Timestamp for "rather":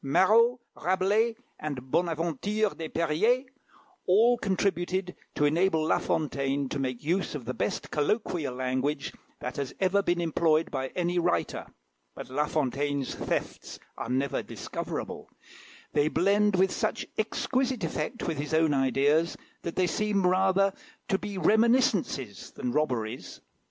20.25-20.73